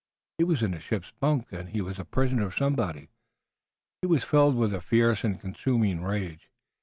He 0.39 0.43
was 0.45 0.63
in 0.63 0.73
a 0.73 0.79
ship's 0.79 1.11
bunk 1.19 1.51
and 1.51 1.69
he 1.69 1.79
was 1.79 1.99
a 1.99 2.05
prisoner 2.05 2.47
of 2.47 2.55
somebody. 2.55 3.09
He 4.01 4.07
was 4.07 4.23
filled 4.23 4.55
with 4.55 4.73
a 4.73 4.81
fierce 4.81 5.23
and 5.23 5.39
consuming 5.39 6.01
rage. 6.01 6.49